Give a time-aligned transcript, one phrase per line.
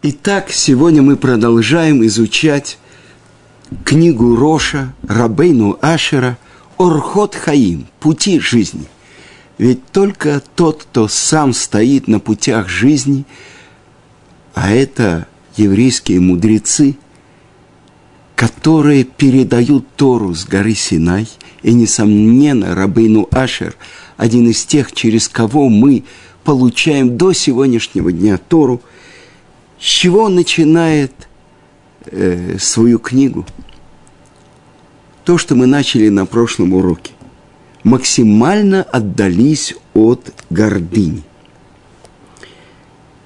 [0.00, 2.78] Итак, сегодня мы продолжаем изучать
[3.84, 6.38] книгу Роша Рабейну Ашера
[6.78, 7.88] «Орхот Хаим.
[7.98, 8.86] Пути жизни».
[9.58, 13.24] Ведь только тот, кто сам стоит на путях жизни,
[14.54, 15.26] а это
[15.56, 16.96] еврейские мудрецы,
[18.36, 21.26] которые передают Тору с горы Синай,
[21.64, 23.74] и, несомненно, Рабейну Ашер–
[24.16, 26.04] один из тех, через кого мы
[26.44, 28.80] получаем до сегодняшнего дня Тору–
[29.78, 31.12] с чего он начинает
[32.06, 33.46] э, свою книгу?
[35.24, 37.12] То, что мы начали на прошлом уроке.
[37.84, 41.22] Максимально отдались от гордыни.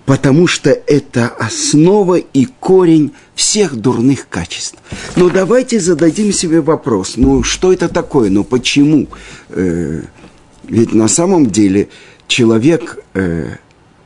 [0.05, 4.77] Потому что это основа и корень всех дурных качеств.
[5.17, 9.07] Но давайте зададим себе вопрос, ну что это такое, ну почему?
[9.49, 10.03] Э,
[10.65, 11.89] ведь на самом деле
[12.27, 13.57] человек э,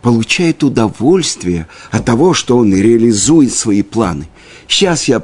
[0.06, 4.28] получает удовольствие от того, что он реализует свои планы.
[4.68, 5.20] Сейчас я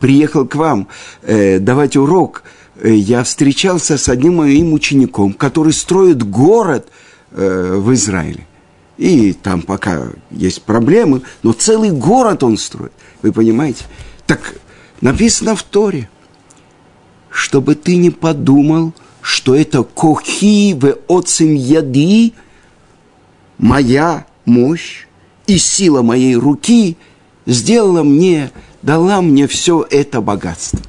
[0.00, 0.88] приехал к вам
[1.20, 2.42] э, давать урок.
[2.76, 6.88] Э, я встречался с одним моим учеником, который строит город
[7.32, 8.46] э, в Израиле.
[8.96, 12.92] И там пока есть проблемы, но целый город он строит.
[13.20, 13.84] Вы понимаете?
[14.26, 14.54] Так
[15.02, 16.08] написано в Торе,
[17.28, 22.32] чтобы ты не подумал, что это кохи в оцим яди,
[23.62, 25.06] моя мощь
[25.46, 26.98] и сила моей руки
[27.46, 28.50] сделала мне,
[28.82, 30.80] дала мне все это богатство.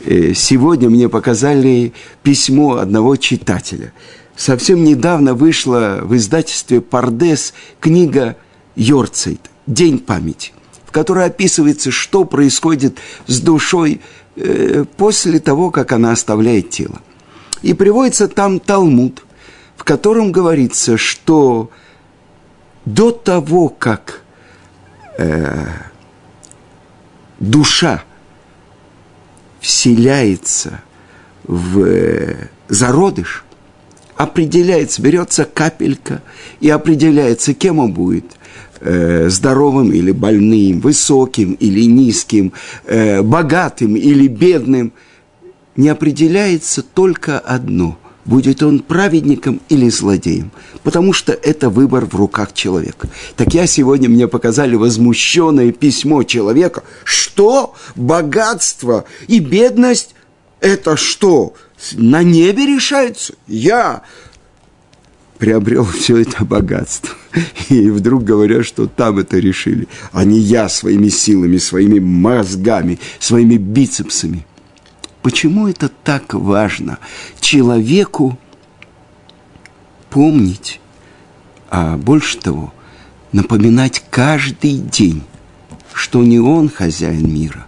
[0.00, 3.92] Э, сегодня мне показали письмо одного читателя.
[4.36, 8.36] Совсем недавно вышла в издательстве «Пардес» книга
[8.76, 10.52] Йорцейт «День памяти»,
[10.84, 14.00] в которой описывается, что происходит с душой
[14.36, 17.00] э, после того, как она оставляет тело.
[17.62, 19.24] И приводится там Талмуд–
[19.78, 21.70] в котором говорится, что
[22.84, 24.22] до того, как
[25.16, 25.66] э,
[27.38, 28.02] душа
[29.60, 30.80] вселяется
[31.44, 33.44] в э, зародыш,
[34.16, 36.22] определяется, берется капелька
[36.58, 38.26] и определяется, кем он будет
[38.80, 42.52] э, здоровым или больным, высоким или низким,
[42.84, 44.92] э, богатым или бедным,
[45.76, 47.96] не определяется только одно–
[48.28, 50.52] будет он праведником или злодеем,
[50.84, 53.08] потому что это выбор в руках человека.
[53.36, 60.14] Так я сегодня мне показали возмущенное письмо человека, что богатство и бедность–
[60.60, 61.54] это что,
[61.94, 63.32] на небе решается?
[63.46, 64.02] Я
[65.38, 67.14] приобрел все это богатство.
[67.70, 73.56] И вдруг говорят, что там это решили, а не я своими силами, своими мозгами, своими
[73.56, 74.44] бицепсами.
[75.22, 76.98] Почему это так важно
[77.40, 78.38] человеку
[80.10, 80.80] помнить,
[81.70, 82.72] а больше того,
[83.32, 85.22] напоминать каждый день,
[85.92, 87.66] что не он хозяин мира,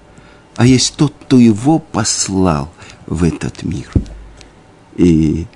[0.56, 2.72] а есть тот, кто его послал
[3.06, 3.90] в этот мир.
[4.96, 5.46] И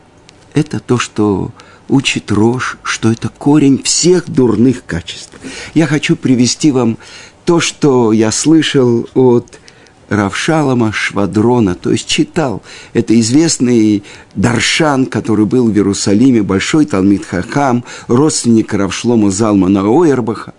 [0.55, 1.53] это то, что
[1.89, 5.33] учит Рожь, что это корень всех дурных качеств.
[5.75, 6.99] Я хочу привести вам
[7.45, 9.61] то, что я слышал от
[10.09, 12.63] Равшалама Швадрона, то есть читал.
[12.93, 14.03] Это известный
[14.35, 20.55] Даршан, который был в Иерусалиме, большой Талмит Хахам, родственник Равшлома Залмана Ойербаха.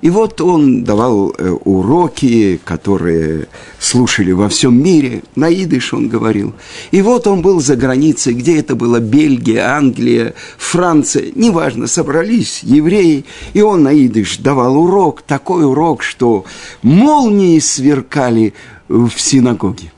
[0.00, 5.22] И вот он давал э, уроки, которые слушали во всем мире.
[5.36, 6.54] На идыш он говорил.
[6.90, 11.30] И вот он был за границей, где это было Бельгия, Англия, Франция.
[11.34, 13.26] Неважно, собрались евреи.
[13.52, 16.46] И он на идыш давал урок, такой урок, что
[16.82, 18.54] молнии сверкали
[18.90, 19.92] в синагоге.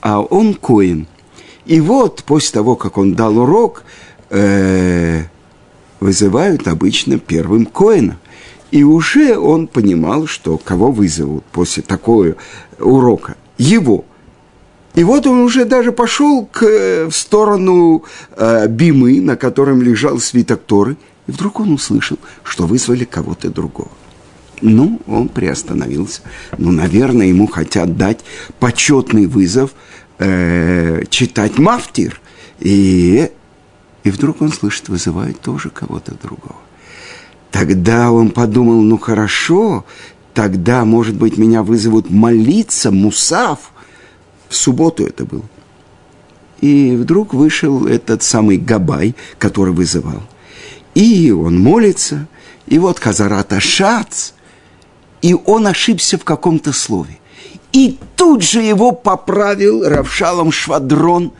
[0.00, 1.06] А он коин.
[1.64, 3.84] И вот после того, как он дал урок,
[4.30, 5.22] э,
[6.00, 8.18] вызывают обычно первым коина.
[8.72, 12.34] И уже он понимал, что кого вызовут после такого
[12.80, 13.36] урока?
[13.58, 14.04] Его.
[14.94, 18.02] И вот он уже даже пошел к, э, в сторону
[18.36, 20.96] э, Бимы, на котором лежал свиток Торы,
[21.28, 23.90] и вдруг он услышал, что вызвали кого-то другого.
[24.62, 26.22] Ну, он приостановился.
[26.56, 28.20] Ну, наверное, ему хотят дать
[28.60, 29.74] почетный вызов
[30.18, 32.20] э, читать Мафтир.
[32.60, 33.28] И,
[34.04, 36.56] и вдруг он слышит, вызывает тоже кого-то другого.
[37.50, 39.84] Тогда он подумал, ну хорошо,
[40.32, 43.72] тогда, может быть, меня вызовут молиться, мусав.
[44.48, 45.44] В субботу это было.
[46.60, 50.22] И вдруг вышел этот самый Габай, который вызывал.
[50.94, 52.28] И он молится,
[52.68, 54.30] и вот Хазарата Шац–
[55.22, 57.18] и он ошибся в каком-то слове.
[57.72, 61.32] И тут же его поправил Равшалом Швадрон.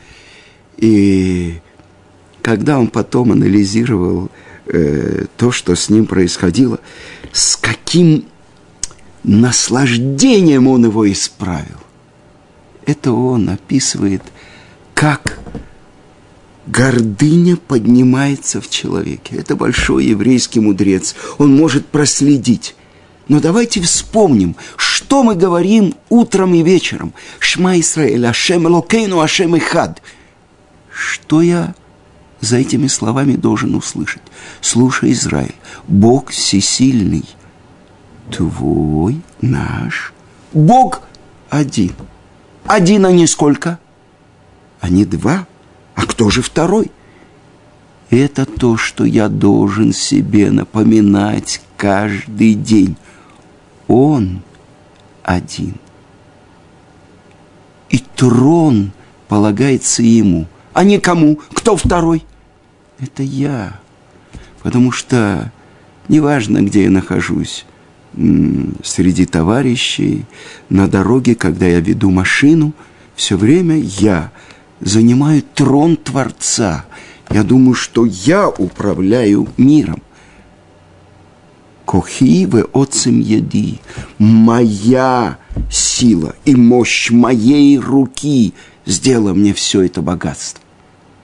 [0.77, 1.59] И
[2.41, 4.29] когда он потом анализировал
[4.65, 6.79] э, то, что с ним происходило,
[7.31, 8.25] с каким
[9.23, 11.77] наслаждением он его исправил.
[12.85, 14.23] Это он описывает,
[14.93, 15.39] как
[16.67, 19.35] гордыня поднимается в человеке.
[19.35, 21.15] Это большой еврейский мудрец.
[21.37, 22.75] Он может проследить.
[23.27, 27.13] Но давайте вспомним, что мы говорим утром и вечером.
[27.39, 30.01] Шма Исраэль, Ашем Элокейну, Ашем Ихад.
[30.91, 31.73] Что я
[32.41, 34.21] за этими словами должен услышать?
[34.61, 35.55] Слушай, Израиль,
[35.87, 37.25] Бог всесильный,
[38.29, 40.13] твой, наш,
[40.53, 41.01] Бог
[41.49, 41.93] один.
[42.65, 43.79] Один, а не сколько?
[44.79, 45.47] Они два.
[45.95, 46.91] А кто же второй?
[48.09, 52.95] Это то, что я должен себе напоминать каждый день.
[53.93, 54.41] Он
[55.21, 55.75] один.
[57.91, 58.91] И трон
[59.27, 61.39] полагается ему, а не кому.
[61.53, 62.25] Кто второй?
[62.99, 63.79] Это я.
[64.63, 65.51] Потому что
[66.07, 67.67] неважно, где я нахожусь,
[68.83, 70.25] среди товарищей,
[70.69, 72.73] на дороге, когда я веду машину,
[73.15, 74.31] все время я
[74.79, 76.85] занимаю трон Творца.
[77.29, 80.01] Я думаю, что я управляю миром.
[81.93, 83.79] Кохи вы отцем еди.
[84.17, 85.37] Моя
[85.69, 88.55] сила и мощь моей руки
[88.87, 90.59] сделала мне все это богатство.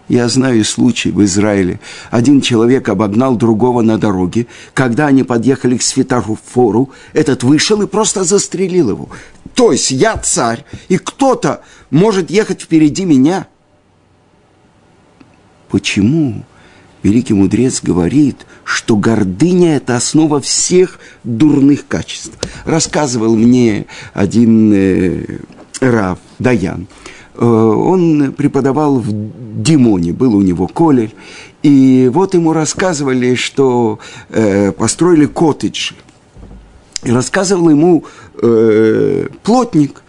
[0.10, 1.80] Я знаю случай в Израиле.
[2.12, 4.46] Один человек обогнал другого на дороге.
[4.76, 9.10] Когда они подъехали к светофору, этот вышел и просто застрелил его.
[9.56, 13.48] То есть я царь, и кто-то может ехать впереди меня.
[15.68, 16.44] Почему
[17.04, 22.34] великий мудрец говорит, что гордыня– это основа всех дурных качеств?
[22.66, 25.40] Рассказывал мне один э,
[25.82, 26.88] Рав Даян–
[27.40, 29.10] Э, он преподавал в
[29.62, 31.12] Димоне, был у него колледж,
[31.64, 34.00] и вот ему рассказывали, что
[34.30, 35.96] э, построили коттеджи.
[37.04, 38.04] И рассказывал ему
[38.42, 40.02] э, плотник,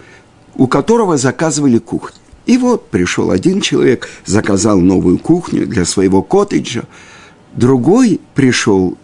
[0.56, 2.19] у которого заказывали кухню.
[2.50, 6.82] И вот пришел один человек, заказал новую кухню для своего коттеджа.
[7.54, 8.98] Другой пришел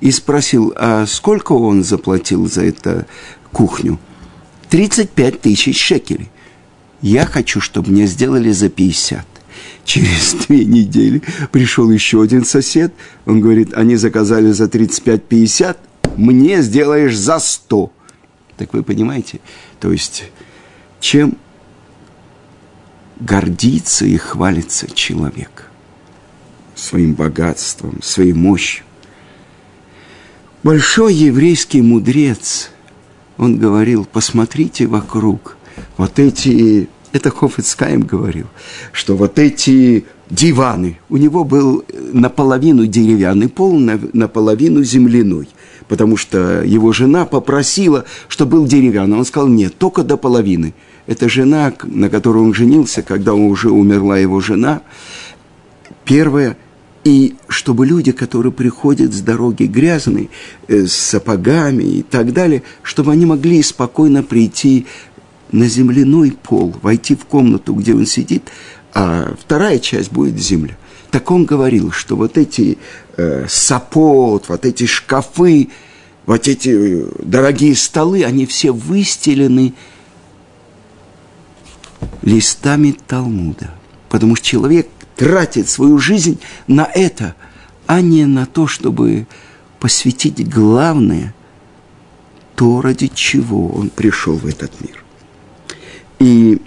[0.00, 3.04] и спросил, а сколько он заплатил за эту
[3.50, 3.98] кухню?
[4.70, 6.30] 35 тысяч шекелей.
[7.00, 9.26] Я хочу, чтобы мне сделали за 50.
[9.84, 12.94] Через две недели пришел еще один сосед.
[13.26, 15.76] Он говорит, они заказали за 35-50,
[16.16, 17.92] мне сделаешь за 100.
[18.58, 19.40] Так вы понимаете?
[19.80, 20.30] То есть,
[21.00, 21.36] чем
[23.24, 25.70] гордится и хвалится человек?
[26.74, 28.84] Своим богатством, своей мощью.
[30.62, 32.70] Большой еврейский мудрец,
[33.36, 35.56] он говорил, посмотрите вокруг–
[35.96, 38.46] вот эти, это Хофицкаем говорил,
[38.92, 45.48] что вот эти диваны, у него был наполовину деревянный пол, наполовину земляной,
[45.88, 49.18] потому что его жена попросила, чтобы был деревянный.
[49.18, 50.74] Он сказал, нет, только до половины.
[51.06, 54.82] Это жена, на которой он женился, когда уже умерла его жена,
[56.04, 56.56] первая,
[57.04, 60.28] и чтобы люди, которые приходят с дороги грязные,
[60.68, 64.86] э, с сапогами и так далее, чтобы они могли спокойно прийти
[65.50, 68.50] на земляной пол, войти в комнату, где он сидит,
[68.94, 70.76] а вторая часть будет земля.
[71.10, 72.78] Так он говорил, что вот эти
[73.16, 75.68] э, сапот, вот эти шкафы,
[76.24, 79.74] вот эти дорогие столы, они все выстелены
[82.22, 83.70] листами Талмуда.
[84.08, 87.34] Потому что человек тратит свою жизнь на это,
[87.86, 89.26] а не на то, чтобы
[89.78, 91.34] посвятить главное,
[92.54, 95.02] то, ради чего он пришел в этот мир.
[96.18, 96.60] И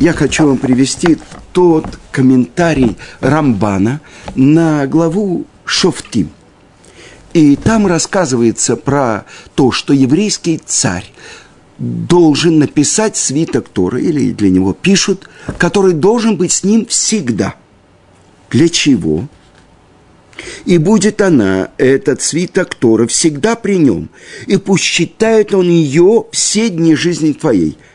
[0.00, 1.18] я хочу вам привести
[1.52, 4.00] тот комментарий Рамбана
[4.34, 6.30] на главу Шофтим.
[7.32, 9.24] И там рассказывается про
[9.54, 11.10] то, что еврейский царь
[11.78, 15.28] должен написать свиток Торы, или для него пишут,
[15.58, 17.54] который должен быть с ним всегда.
[18.50, 19.26] Для чего?
[20.64, 24.08] И будет она, этот свиток Торы, всегда при нем,
[24.46, 27.78] и пусть считает он ее все дни жизни твоей–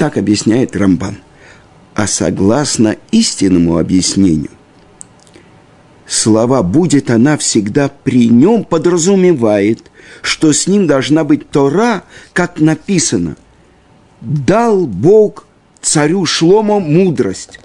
[0.00, 1.18] так объясняет Рамбан.
[1.94, 4.48] А согласно истинному объяснению,
[6.10, 9.90] слова «будет она всегда при нем» подразумевает,
[10.22, 12.02] что с ним должна быть Тора,
[12.32, 13.36] как написано
[14.20, 15.46] «дал Бог
[15.80, 17.60] царю Шлома мудрость».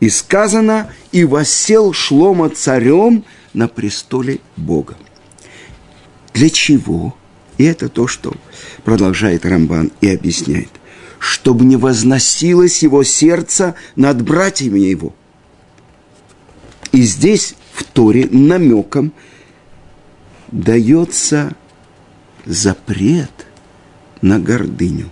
[0.00, 4.96] И сказано «и восел Шлома царем на престоле Бога».
[6.34, 7.14] Для чего?
[7.58, 8.32] И это то, что
[8.84, 10.68] продолжает Рамбан и объясняет
[11.20, 15.14] чтобы не возносилось его сердце над братьями его.
[16.92, 19.12] И здесь в Торе намеком
[20.50, 21.54] дается
[22.44, 23.46] запрет
[24.20, 25.10] на гордыню.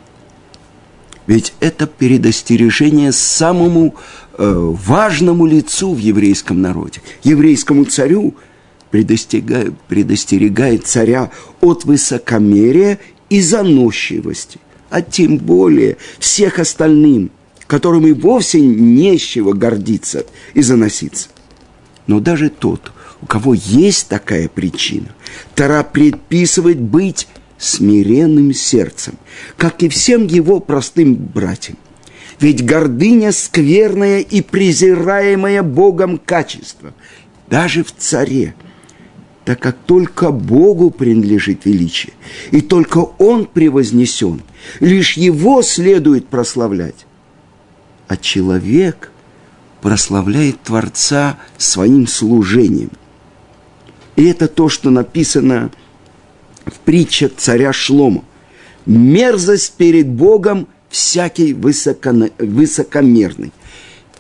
[1.28, 3.94] Ведь это предостережение самому
[4.36, 8.34] э, важному лицу в еврейском народе, еврейскому царю,
[8.90, 11.30] предостерегает, предостерегает царя
[11.60, 14.58] от высокомерия и заносчивости,
[14.90, 17.30] а тем более всех остальным,
[17.66, 21.28] которым и вовсе не с чего гордиться и заноситься.
[22.06, 25.08] Но даже тот, у кого есть такая причина,
[25.54, 29.14] Тара предписывает быть смиренным сердцем,
[29.56, 31.78] как и всем его простым братьям.
[32.38, 36.92] Ведь гордыня– скверное и презираемое Богом качество,
[37.48, 38.54] даже в царе,
[39.46, 42.12] так как только Богу принадлежит величие,
[42.50, 44.42] и только Он превознесен,
[44.80, 47.06] лишь Его следует прославлять.
[48.06, 49.10] А человек
[49.80, 52.90] прославляет Творца своим служением.
[54.16, 55.70] И это то, что написано–
[56.66, 58.24] в притчах царя Шлома.
[58.84, 63.52] Мерзость перед Богом всякий высоко, высокомерный.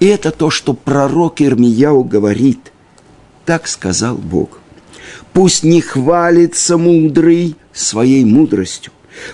[0.00, 2.72] И это то, что пророк Ирмияу говорит.
[3.44, 4.60] Так сказал Бог.
[5.32, 8.92] Пусть не хвалится мудрый своей мудростью.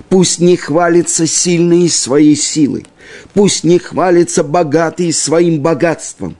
[0.09, 2.87] Пусть не хвалится сильный своей силой.
[3.35, 6.37] Пусть не хвалится богатый своим богатством.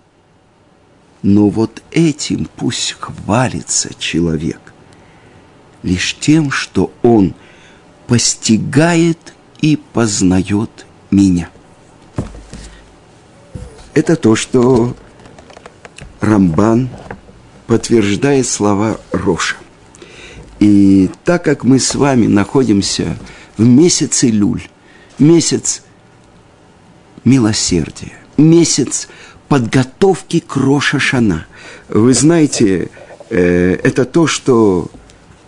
[1.23, 4.61] Но вот этим пусть хвалится человек
[5.83, 7.35] лишь тем, что он
[8.07, 11.51] постигает и познает меня.
[13.95, 14.97] Это то, что
[16.21, 16.89] Рамбан
[17.67, 19.57] подтверждает слова Роша.
[20.63, 23.19] И так как мы с вами находимся
[23.59, 24.63] в месяце Люль,
[25.19, 25.83] месяц
[27.25, 29.09] милосердия, месяц
[29.49, 31.47] подготовки к Роша Шана,
[31.89, 32.91] вы знаете,
[33.29, 34.87] э, это то, что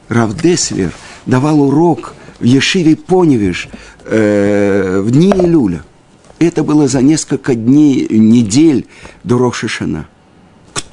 [0.08, 0.92] Рав Деслер
[1.26, 3.68] давал урок в Ешиве Поневиш
[4.06, 5.84] э, в дни Илюля.
[6.40, 8.88] Это было за несколько дней, недель
[9.22, 10.08] до Рошишана.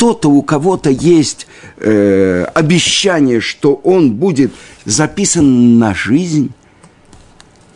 [0.01, 1.45] Кто-то, у кого-то есть
[1.77, 4.51] э, обещание, что он будет
[4.83, 6.49] записан на жизнь.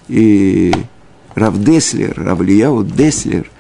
[0.08, 0.74] И
[1.36, 3.52] Рав Деслер, Равлияу Деслер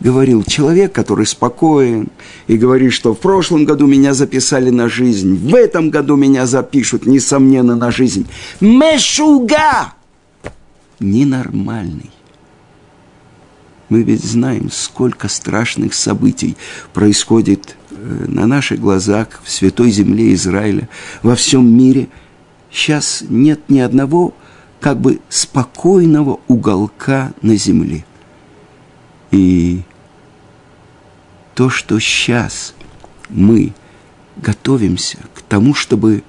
[0.00, 2.08] говорил человек, который спокоен
[2.46, 7.04] и говорит, что в прошлом году меня записали на жизнь, в этом году меня запишут,
[7.04, 8.26] несомненно, на жизнь.
[8.62, 9.92] Мешуга!
[11.00, 12.10] Ненормальный.
[13.88, 16.56] Мы ведь знаем, сколько страшных событий
[16.92, 20.88] происходит э, на наших глазах в святой земле Израиля,
[21.22, 22.08] во всем мире.
[22.70, 24.34] Сейчас нет ни одного
[24.80, 28.04] как бы спокойного уголка на земле.
[29.30, 29.82] И
[31.54, 32.74] то, что сейчас
[33.28, 33.72] мы
[34.36, 36.22] готовимся к тому, чтобы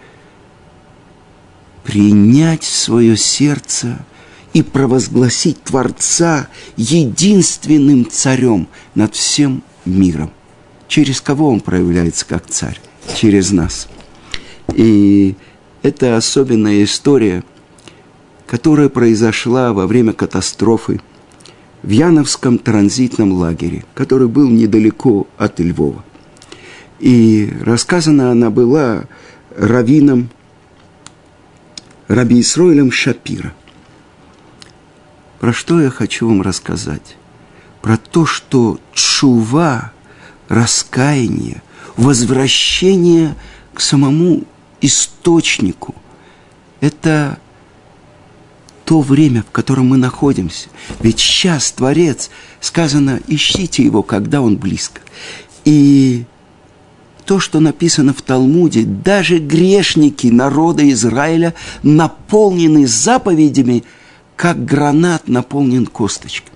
[1.84, 4.06] принять в свое сердце
[4.56, 10.32] и провозгласить Творца единственным царем над всем миром.
[10.88, 12.80] Через кого он проявляется как царь?
[13.16, 13.88] Через нас.
[14.74, 15.36] И
[15.84, 17.44] это особенная история,
[18.48, 21.00] которая произошла во время катастрофы–
[21.86, 26.04] в Яновском транзитном лагере, который был недалеко от Львова.
[27.00, 29.04] И рассказана она была
[29.56, 30.30] раввином
[32.08, 33.54] Раби Исроилем Шапира.
[35.46, 37.18] Про что я хочу вам рассказать?
[37.84, 39.92] Про то, что чува,
[40.50, 41.62] раскаяние,
[41.98, 43.36] возвращение
[43.72, 44.46] к самому
[44.82, 45.94] источнику–
[46.82, 47.38] это
[48.86, 50.70] то время, в котором мы находимся.
[51.00, 55.02] Ведь сейчас Творец, сказано, ищите его, когда он близко.
[55.64, 56.26] И
[57.24, 63.84] то, что написано в Талмуде, даже грешники народа Израиля наполнены заповедями,
[64.36, 66.52] как гранат наполнен косточкой.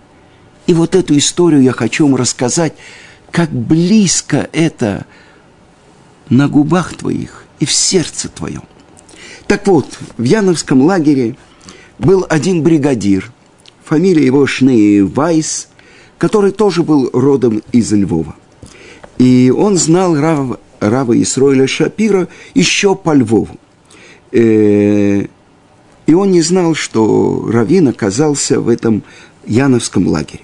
[0.67, 2.73] И вот эту историю я хочу вам рассказать,
[3.31, 5.05] как близко это
[6.29, 8.63] на губах твоих и в сердце твоем.
[9.47, 11.35] Так вот, в Яновском лагере–
[11.99, 13.31] был один бригадир,
[13.83, 15.67] фамилия его Шней Вайс,
[16.17, 18.35] который тоже был родом из Львова.
[19.17, 23.57] И он знал Рав, Рава Исроиля Шапира еще по Львову.
[24.31, 25.25] Э,
[26.09, 29.03] и он не знал, что Равин оказался в этом
[29.45, 30.41] Яновском лагере.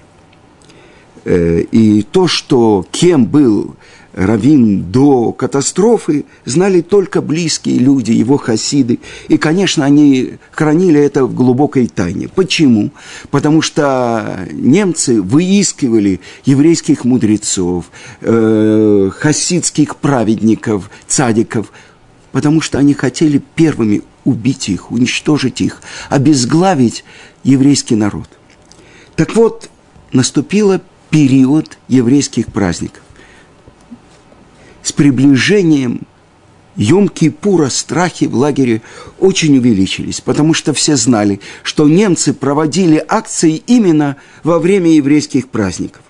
[1.24, 3.76] Э, и то, что кем был
[4.14, 9.00] Равин до катастрофы знали только близкие люди, его хасиды.
[9.28, 12.28] И, конечно, они хранили это в глубокой тайне.
[12.28, 12.92] Почему?
[13.32, 17.86] Потому что немцы выискивали еврейских мудрецов,
[18.22, 21.72] э, хасидских праведников, цадиков,
[22.32, 27.06] потому что они хотели первыми убить их, уничтожить их, обезглавить
[27.44, 28.28] еврейский народ.
[29.16, 29.70] Так вот,
[30.12, 33.04] наступил период еврейских праздников.
[34.84, 36.02] С приближением
[36.76, 38.82] Йом-Кипура страхи в лагере
[39.20, 46.02] очень увеличились, потому что все знали, что немцы проводили акции именно во время еврейских праздников.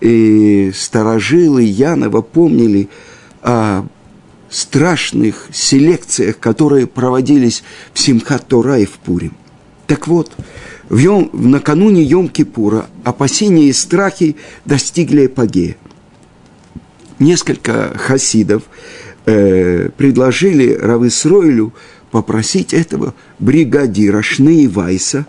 [0.00, 2.90] И старожилы Янова помнили
[3.40, 3.86] о
[4.54, 9.32] страшных селекциях, которые проводились в Симхат Тора и в Пурим.
[9.88, 10.30] Так вот,
[10.88, 15.76] в Йом, накануне Йом-Кипура опасения и страхи достигли эпогея.
[17.18, 18.62] Несколько хасидов
[19.26, 21.72] э, предложили Равысройлю
[22.12, 25.26] попросить этого бригадира Шней Вайса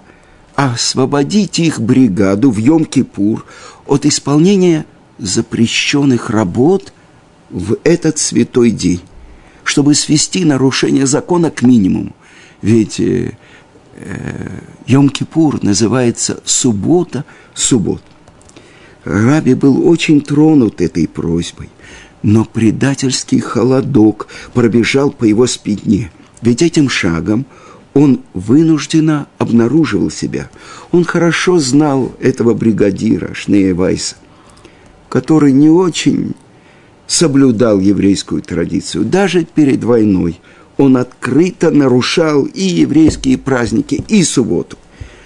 [0.53, 3.41] освободить их бригаду в Йом-Кипур
[3.87, 4.85] от исполнения
[5.17, 6.93] запрещенных работ
[7.49, 9.01] в этот святой день
[9.65, 12.15] чтобы свести нарушение закона к минимуму.
[12.61, 13.31] Ведь э,
[13.95, 18.01] э, Йом-Кипур называется суббота, суббот.
[19.03, 21.69] Раби был очень тронут этой просьбой,
[22.23, 26.11] но предательский холодок пробежал по его спине.
[26.41, 27.45] Ведь этим шагом
[27.93, 30.49] он вынужденно обнаруживал себя.
[30.91, 34.15] Он хорошо знал этого бригадира Шнея Вайса,
[35.07, 36.35] который не очень
[37.07, 39.05] соблюдал еврейскую традицию.
[39.05, 40.39] Даже перед войной
[40.77, 44.77] он открыто нарушал и еврейские праздники, и субботу.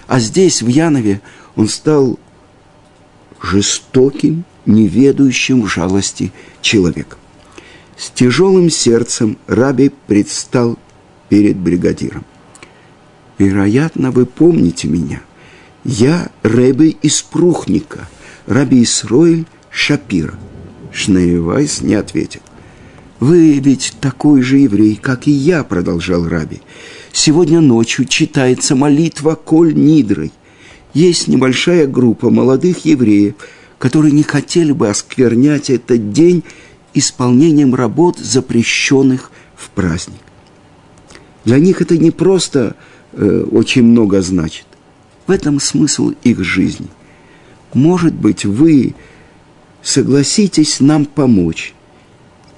[0.06, 1.20] А здесь, в Янове,
[1.56, 2.18] он стал
[3.42, 7.18] жестоким, неведающим в жалости человеком.
[7.96, 10.78] С тяжелым сердцем Раби предстал
[11.28, 12.24] перед бригадиром.
[13.38, 15.22] «Вероятно, вы помните меня.
[15.84, 18.08] Я Рэбе из Прухника,
[18.46, 20.38] Раби Исроиль Шапира».
[20.92, 22.40] Шнеевайс не ответил.
[23.18, 26.60] «Вы ведь такой же еврей, как и я»,— продолжал Раби.
[27.12, 30.32] «Сегодня ночью читается молитва Коль Нидрой.
[30.94, 33.34] Есть небольшая группа молодых евреев,
[33.78, 36.44] которые не хотели бы осквернять этот день
[36.94, 40.20] исполнением работ, запрещенных в праздник.
[41.44, 42.76] Для них это не просто
[43.12, 44.66] э, очень много значит.
[45.26, 46.88] В этом смысл их жизни.
[47.72, 48.94] Может быть, вы
[49.82, 51.74] согласитесь нам помочь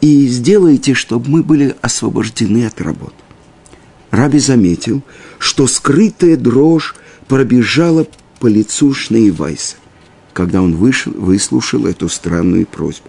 [0.01, 3.15] и сделайте, чтобы мы были освобождены от работ.
[4.11, 5.03] Раби заметил,
[5.39, 6.95] что скрытая дрожь
[7.29, 8.07] пробежала
[8.41, 9.77] по лицу Шнеевайса,
[10.33, 13.09] когда он вышел, выслушал эту странную просьбу.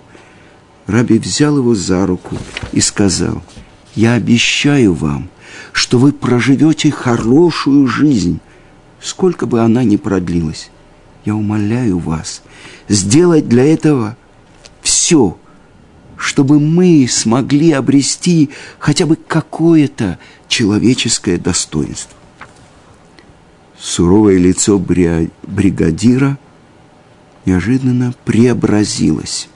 [0.85, 2.37] Раби взял его за руку
[2.71, 3.43] и сказал,
[3.95, 5.29] «Я обещаю вам,
[5.71, 8.39] что вы проживете хорошую жизнь,
[9.01, 10.69] сколько бы она ни продлилась.
[11.25, 12.41] Я умоляю вас
[12.89, 14.17] сделать для этого
[14.81, 15.37] все,
[16.17, 22.17] чтобы мы смогли обрести хотя бы какое-то человеческое достоинство.
[23.79, 26.37] Суровое лицо бригадира
[27.45, 29.49] неожиданно преобразилось.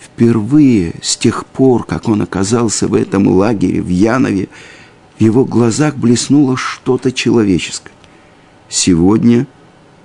[0.00, 4.48] Впервые с тех пор, как он оказался в этом лагере в Янове,
[5.18, 7.92] в его глазах блеснуло что-то человеческое.
[8.68, 9.46] Сегодня–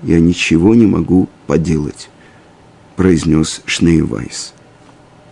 [0.04, 2.10] я ничего не могу поделать»,–
[2.96, 4.54] произнес Шнейвайс.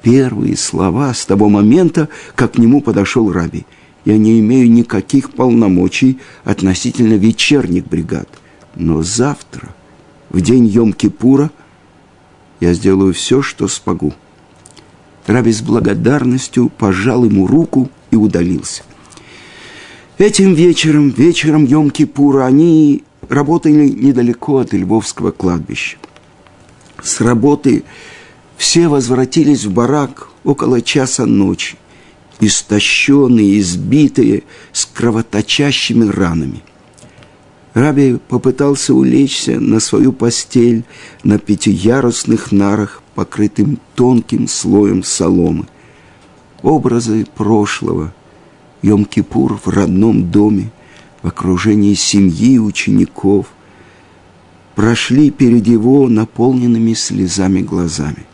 [0.01, 3.65] Первые слова с того момента, как к нему подошел Раби.
[4.03, 8.27] «Я не имею никаких полномочий относительно вечерних бригад,
[8.75, 9.75] но завтра,
[10.31, 11.51] в день Йом-Кипура,
[12.59, 14.13] я сделаю все, что смогу».
[15.27, 18.81] Раби с благодарностью пожал ему руку и удалился.
[20.17, 25.97] Этим вечером, вечером Йом-Кипура, они работали недалеко от Львовского кладбища.
[27.01, 27.83] С работы
[28.57, 31.77] все возвратились в барак около часа ночи,
[32.39, 36.63] истощенные, избитые, с кровоточащими ранами.
[37.73, 40.83] Раби попытался улечься на свою постель
[41.23, 45.67] на пятиярусных нарах, покрытым тонким слоем соломы.
[46.61, 48.13] Образы прошлого,
[48.83, 50.71] Йом-Кипур в родном доме–
[51.21, 53.47] в окружении семьи учеников,
[54.75, 58.25] прошли перед его наполненными слезами глазами.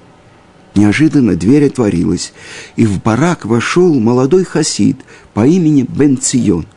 [0.75, 2.33] Неожиданно дверь отворилась,
[2.75, 4.97] и в барак вошел молодой хасид
[5.33, 6.67] по имени Бенцион.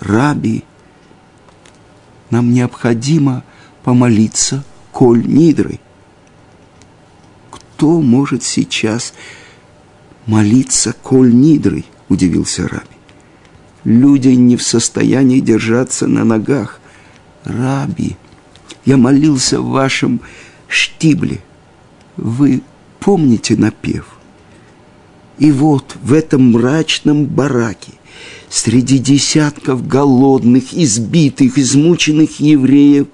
[0.00, 0.64] «Раби,
[2.30, 3.44] нам необходимо
[3.84, 5.80] помолиться Коль Нидрой».
[7.50, 9.14] «Кто может сейчас
[10.26, 12.93] молиться Коль Нидрой?»– удивился Раби.
[13.84, 16.80] Люди не в состоянии держаться на ногах.
[17.44, 18.16] Раби,
[18.84, 20.20] я молился в вашем
[20.68, 21.40] штибле.
[22.16, 22.62] Вы
[23.00, 24.06] помните напев?
[25.38, 27.92] И вот в этом мрачном бараке
[28.48, 33.08] среди десятков голодных, избитых, измученных евреев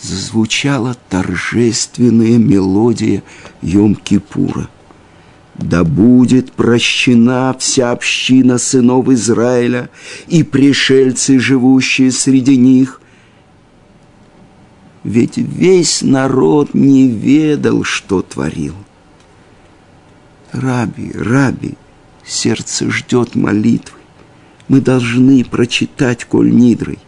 [0.00, 3.22] зазвучала торжественная мелодия
[3.62, 4.68] Йом-Кипура.
[5.58, 9.88] Да будет прощена вся община сынов Израиля
[10.26, 13.00] и пришельцы, живущие среди них.
[15.02, 18.74] Ведь весь народ не ведал, что творил.
[20.52, 21.74] Раби, Раби,
[22.24, 23.98] сердце ждет молитвы.
[24.68, 26.98] Мы должны прочитать Коль Нидрой.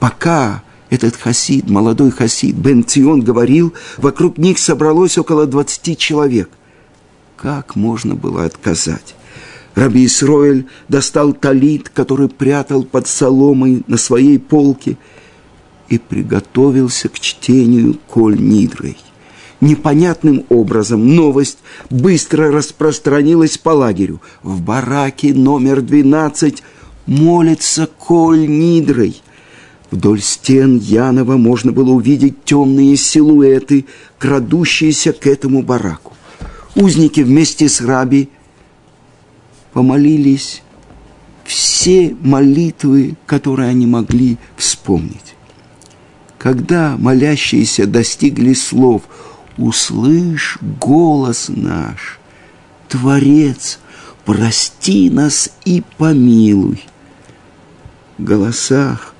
[0.00, 6.50] Пока этот хасид, молодой хасид, Бен Цион говорил, вокруг них собралось около двадцати человек–
[7.44, 9.14] как можно было отказать?
[9.74, 14.96] Раби Исроэль достал талит, который прятал под соломой на своей полке,
[15.90, 18.96] и приготовился к чтению Коль Нидрой.
[19.60, 21.58] Непонятным образом новость
[21.90, 24.22] быстро распространилась по лагерю.
[24.42, 26.62] В бараке номер 12
[27.04, 29.20] молится Коль Нидрой.
[29.90, 33.84] Вдоль стен Янова можно было увидеть темные силуэты,
[34.18, 36.14] крадущиеся к этому бараку
[36.74, 38.28] узники вместе с раби
[39.72, 40.62] помолились
[41.44, 45.34] все молитвы, которые они могли вспомнить.
[46.38, 49.02] Когда молящиеся достигли слов
[49.56, 52.18] «Услышь голос наш,
[52.88, 53.78] Творец,
[54.24, 56.82] прости нас и помилуй»,
[58.18, 59.14] в голосах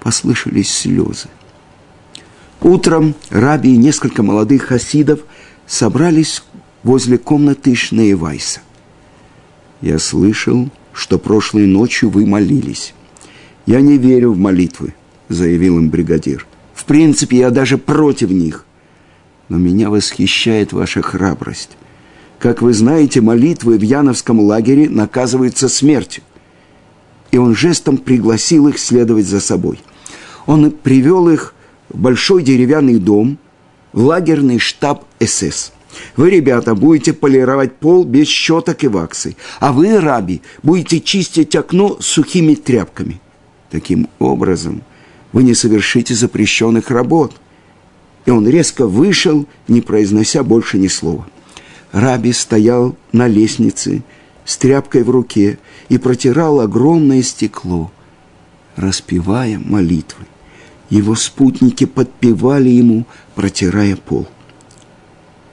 [0.00, 1.28] послышались слезы.
[2.60, 5.20] Утром Раби и несколько молодых хасидов–
[5.68, 6.42] собрались
[6.82, 8.60] возле комнаты Шнеевайса.
[9.80, 12.94] Я слышал, что прошлой ночью вы молились.
[13.66, 14.94] Я не верю в молитвы,
[15.28, 16.46] заявил им бригадир.
[16.74, 18.64] В принципе, я даже против них.
[19.48, 21.76] Но меня восхищает ваша храбрость.
[22.38, 26.22] Как вы знаете, молитвы в Яновском лагере наказываются смертью.
[27.30, 29.80] И он жестом пригласил их следовать за собой.
[30.46, 31.54] Он привел их
[31.90, 33.38] в большой деревянный дом–
[33.92, 35.72] лагерный штаб СС.
[36.16, 41.96] Вы, ребята, будете полировать пол без щеток и ваксы, а вы, раби, будете чистить окно
[42.00, 43.20] сухими тряпками.
[43.70, 44.82] Таким образом,
[45.32, 47.34] вы не совершите запрещенных работ.
[48.26, 51.26] И он резко вышел, не произнося больше ни слова.
[51.92, 54.02] Раби стоял на лестнице
[54.44, 57.90] с тряпкой в руке и протирал огромное стекло,
[58.76, 60.26] распевая молитвы.
[60.90, 64.26] Его спутники подпевали ему, протирая пол.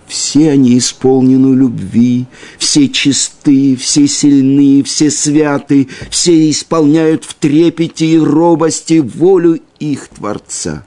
[0.08, 8.20] Все они исполнены любви, все чисты, все сильны, все святы, все исполняют в трепете и
[8.20, 10.86] робости волю их Творца.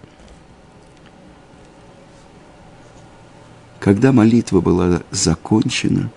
[3.80, 6.10] Когда молитва была закончена,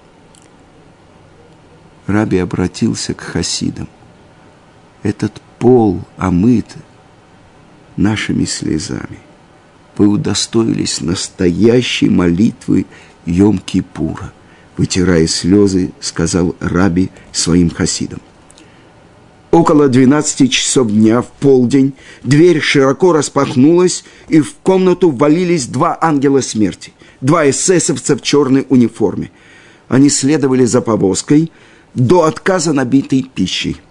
[2.06, 3.88] Раби обратился к хасидам.
[5.04, 6.76] Этот пол омыт
[8.02, 9.20] нашими слезами.
[9.98, 12.86] Вы удостоились настоящей молитвы
[13.26, 14.32] Йом-Кипура.
[14.78, 18.22] Вытирая слезы, сказал Раби своим хасидам.
[19.52, 26.40] Около двенадцати часов дня в полдень дверь широко распахнулась, и в комнату ввалились два ангела
[26.40, 29.30] смерти, два эсэсовца в черной униформе.
[29.90, 31.52] Они следовали за повозкой
[31.94, 33.82] до отказа набитой пищей.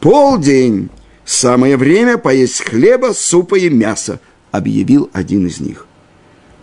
[0.00, 0.90] «Полдень!»
[1.28, 4.18] «Самое время поесть хлеба, супа и мяса»,—
[4.50, 5.86] объявил один из них.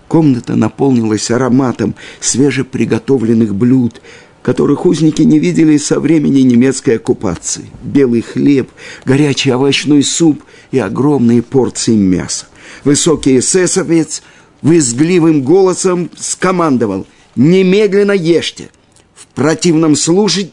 [0.08, 4.02] Комната наполнилась ароматом свежеприготовленных блюд,
[4.42, 7.70] которых узники не видели со времени немецкой оккупации.
[7.84, 8.72] Белый хлеб,
[9.06, 12.48] горячий овощной суп и огромные порции мяса.
[12.84, 14.24] Высокий эсэсовец
[14.64, 18.72] визгливым голосом скомандовал «Немедленно ешьте!
[19.14, 20.50] В противном случае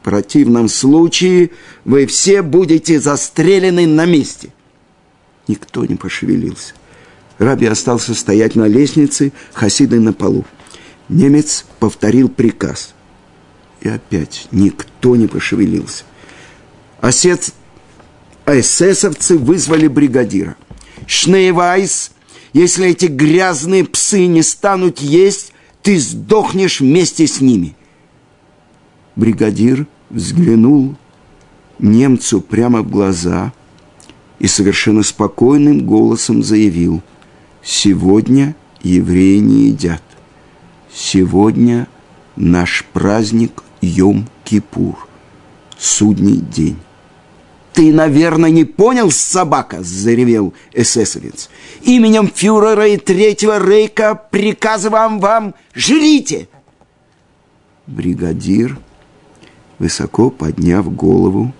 [0.00, 1.50] в противном случае
[1.84, 4.52] вы все будете застрелены на месте.
[5.48, 6.74] Никто не пошевелился.
[7.38, 10.44] Раби остался стоять на лестнице, хасиды на полу.
[11.08, 12.94] Немец повторил приказ.
[13.80, 16.04] И опять никто не пошевелился.
[17.00, 17.52] Осец...
[18.46, 20.56] эсэсовцы вызвали бригадира.
[21.06, 22.10] «Шнейвайс,
[22.52, 27.76] если эти грязные псы не станут есть, ты сдохнешь вместе с ними».
[29.18, 30.94] Бригадир взглянул
[31.80, 33.52] немцу прямо в глаза
[34.38, 37.02] и совершенно спокойным голосом заявил,
[37.60, 40.02] «Сегодня евреи не едят.
[40.94, 41.88] Сегодня
[42.36, 44.94] наш праздник Йом-Кипур,
[45.76, 46.78] судний день».
[47.72, 51.50] «Ты, наверное, не понял, собака!»– заревел эсэсовец.
[51.82, 56.48] «Именем фюрера и третьего рейка приказываем вам, жрите!»
[57.88, 58.78] Бригадир–
[59.78, 61.52] высоко подняв голову,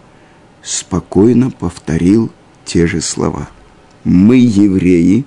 [0.62, 2.30] спокойно повторил
[2.64, 3.48] те же слова.
[4.04, 5.24] Мы евреи,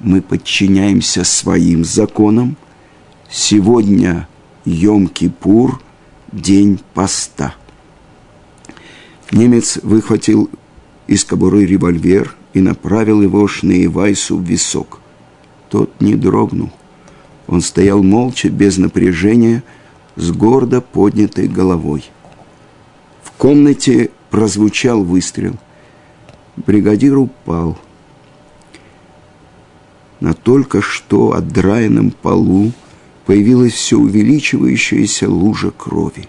[0.00, 2.56] мы подчиняемся своим законам.
[3.30, 4.28] Сегодня
[4.64, 5.80] Йом-Кипур,
[6.32, 7.54] день поста.
[9.30, 10.48] Немец выхватил
[11.06, 15.00] из кобуры револьвер и направил его Шнеевайсу в висок.
[15.68, 16.70] Тот не дрогнул.
[17.46, 19.62] Он стоял молча, без напряжения,
[20.18, 22.10] с гордо поднятой головой.
[23.22, 25.54] В комнате прозвучал выстрел.
[26.56, 27.78] Бригадир упал.
[30.18, 32.72] На только что отдраенном полу
[33.26, 36.28] появилась все увеличивающаяся лужа крови.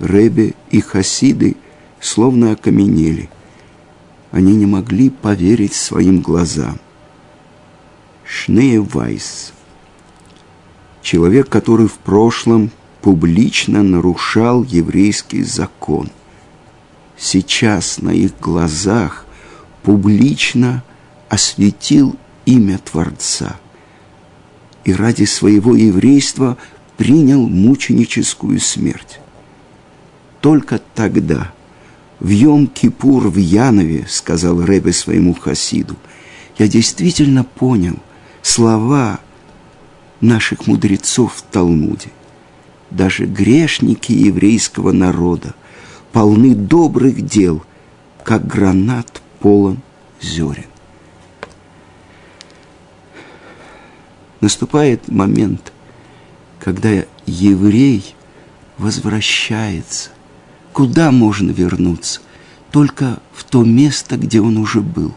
[0.00, 1.56] Ребе и хасиды
[2.00, 3.28] словно окаменели.
[4.30, 6.78] Они не могли поверить своим глазам.
[8.24, 9.52] Шнея Вайс,
[11.02, 12.70] человек, который в прошлом
[13.06, 16.10] публично нарушал еврейский закон,
[17.16, 19.26] сейчас на их глазах
[19.84, 20.82] публично
[21.28, 22.16] осветил
[22.46, 23.60] имя Творца
[24.84, 26.58] и ради своего еврейства
[26.96, 29.20] принял мученическую смерть.
[30.40, 31.52] Только тогда,
[32.18, 35.94] в Йом-Кипур в Янове, сказал Ребе своему хасиду,
[36.58, 38.00] я действительно понял
[38.42, 39.20] слова
[40.20, 42.10] наших мудрецов в Талмуде.
[42.90, 45.54] Даже грешники еврейского народа
[46.12, 47.64] полны добрых дел,
[48.22, 49.78] как гранат полон
[50.20, 50.66] зерен.
[54.40, 55.72] Наступает момент,
[56.60, 58.14] когда еврей
[58.78, 60.10] возвращается.
[60.72, 62.20] Куда можно вернуться?
[62.70, 65.14] Только в то место, где он уже был.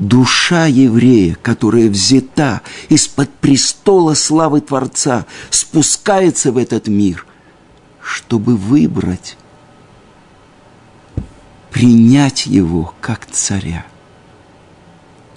[0.00, 7.26] Душа еврея, которая взята из-под престола славы Творца, спускается в этот мир,
[8.02, 9.36] чтобы выбрать,
[11.70, 13.84] принять его как царя.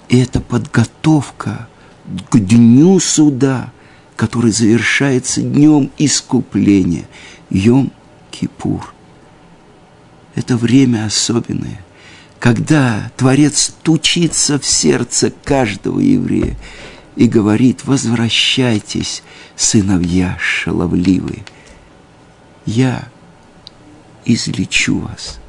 [0.08, 1.68] И это подготовка
[2.30, 3.70] к дню суда,
[4.16, 7.06] который завершается днем искупления,
[7.50, 8.80] Йом-Кипур.
[10.34, 11.84] Это время особенное,
[12.44, 16.58] когда Творец стучится в сердце каждого еврея
[17.16, 19.22] и говорит, возвращайтесь,
[19.56, 21.42] сыновья шаловливые,
[22.66, 23.08] я
[24.26, 25.40] излечу вас.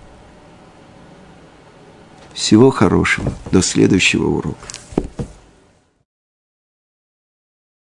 [2.34, 4.66] Всего хорошего, до следующего урока.